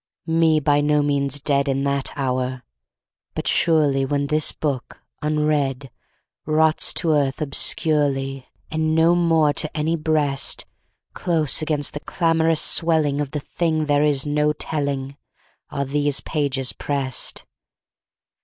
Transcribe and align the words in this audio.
Me, 0.25 0.59
by 0.59 0.81
no 0.81 1.03
means 1.03 1.39
dead 1.39 1.67
In 1.67 1.83
that 1.83 2.11
hour, 2.15 2.63
but 3.35 3.47
surely 3.47 4.03
When 4.03 4.25
this 4.25 4.51
book, 4.51 4.99
unread, 5.21 5.91
Rots 6.47 6.91
to 6.95 7.11
earth 7.11 7.39
obscurely, 7.39 8.47
And 8.71 8.95
no 8.95 9.13
more 9.13 9.53
to 9.53 9.77
any 9.77 9.95
breast, 9.95 10.65
Close 11.13 11.61
against 11.61 11.93
the 11.93 11.99
clamorous 11.99 12.61
swelling 12.61 13.21
Of 13.21 13.29
the 13.29 13.39
thing 13.39 13.85
there 13.85 14.01
is 14.01 14.25
no 14.25 14.53
telling, 14.53 15.17
Are 15.69 15.85
these 15.85 16.19
pages 16.21 16.73
pressed! 16.73 17.45